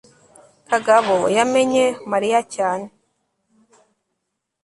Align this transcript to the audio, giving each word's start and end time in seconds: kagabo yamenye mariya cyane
kagabo 0.69 1.15
yamenye 1.37 1.83
mariya 2.11 2.39
cyane 2.55 2.85